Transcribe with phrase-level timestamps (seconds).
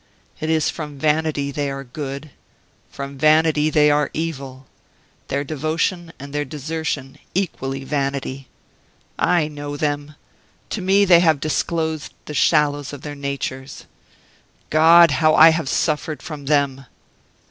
[0.39, 2.31] It is from vanity they are good
[2.89, 4.65] from vanity they are evil;
[5.27, 8.47] their devotion and their desertion equally vanity.
[9.19, 10.15] I know them.
[10.71, 13.85] To me they have disclosed the shallows of their natures.
[14.71, 15.11] God!
[15.21, 16.87] how I have suffered from them!"